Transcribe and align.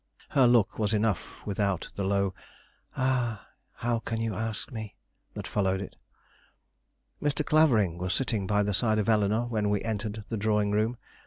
Her 0.29 0.47
look 0.47 0.79
was 0.79 0.95
enough 0.95 1.45
without 1.45 1.89
the 1.93 2.03
low, 2.03 2.33
"Ah, 2.97 3.45
how 3.73 3.99
can 3.99 4.19
you 4.19 4.33
ask 4.33 4.71
me?" 4.71 4.95
that 5.35 5.45
followed 5.45 5.79
it. 5.79 5.95
Mr. 7.21 7.45
Clavering 7.45 7.99
was 7.99 8.11
sitting 8.11 8.47
by 8.47 8.63
the 8.63 8.73
side 8.73 8.97
of 8.97 9.07
Eleanore 9.09 9.45
when 9.45 9.69
we 9.69 9.83
entered 9.83 10.25
the 10.27 10.37
drawing 10.37 10.71
room. 10.71 10.97